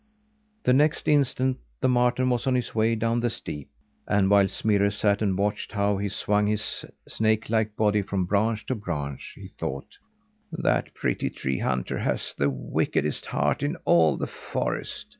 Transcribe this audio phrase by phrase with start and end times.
[0.63, 3.69] The next instant the marten was on his way down the steep;
[4.07, 8.65] and while Smirre sat and watched how he swung his snake like body from branch
[8.65, 9.99] to branch, he thought:
[10.51, 15.05] "That pretty tree hunter has the wickedest heart in all the forest.